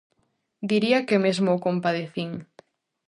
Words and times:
Diría 0.69 0.99
que 1.07 1.17
mesmo 1.25 1.49
o 1.53 1.61
compadecín. 1.65 2.31